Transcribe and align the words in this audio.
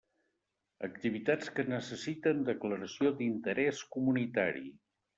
Activitats 0.87 1.51
que 1.59 1.67
necessiten 1.75 2.43
declaració 2.49 3.15
d'interés 3.23 3.87
comunitari. 3.99 4.69